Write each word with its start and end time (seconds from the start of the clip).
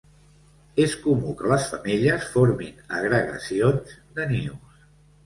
És 0.85 0.93
comú 1.01 1.33
que 1.41 1.51
les 1.51 1.67
femelles 1.73 2.25
formin 2.37 2.79
agregacions 3.01 3.93
de 4.17 4.27
nius. 4.33 4.83